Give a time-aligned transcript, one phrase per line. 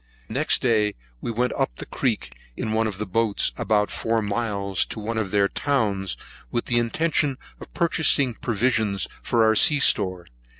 [0.29, 4.83] Next day we went up the creek, in one of the boats, about four miles,
[4.87, 6.17] to one of their towns,
[6.49, 10.25] with an intention of purchasing provisions for our sea store.